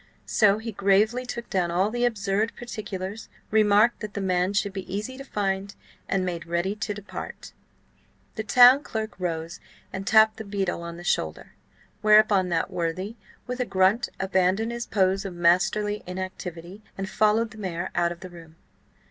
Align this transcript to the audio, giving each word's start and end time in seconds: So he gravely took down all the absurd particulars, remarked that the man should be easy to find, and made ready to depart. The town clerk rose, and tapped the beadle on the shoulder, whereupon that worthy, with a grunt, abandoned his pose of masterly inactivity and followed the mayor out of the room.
So 0.25 0.57
he 0.57 0.71
gravely 0.71 1.27
took 1.27 1.47
down 1.51 1.69
all 1.69 1.91
the 1.91 2.05
absurd 2.05 2.53
particulars, 2.57 3.29
remarked 3.51 3.99
that 3.99 4.15
the 4.15 4.19
man 4.19 4.51
should 4.53 4.73
be 4.73 4.91
easy 4.91 5.15
to 5.15 5.23
find, 5.23 5.75
and 6.09 6.25
made 6.25 6.47
ready 6.47 6.73
to 6.77 6.93
depart. 6.95 7.53
The 8.33 8.41
town 8.43 8.81
clerk 8.81 9.13
rose, 9.19 9.59
and 9.93 10.07
tapped 10.07 10.37
the 10.37 10.43
beadle 10.43 10.81
on 10.81 10.97
the 10.97 11.03
shoulder, 11.03 11.53
whereupon 12.01 12.49
that 12.49 12.71
worthy, 12.71 13.15
with 13.45 13.59
a 13.59 13.63
grunt, 13.65 14.09
abandoned 14.19 14.71
his 14.71 14.87
pose 14.87 15.23
of 15.23 15.35
masterly 15.35 16.01
inactivity 16.07 16.81
and 16.97 17.07
followed 17.07 17.51
the 17.51 17.59
mayor 17.59 17.91
out 17.93 18.11
of 18.11 18.21
the 18.21 18.29
room. 18.31 18.55